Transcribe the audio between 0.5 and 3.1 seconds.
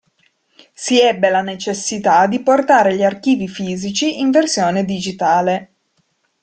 Si ebbe la necessità di portare gli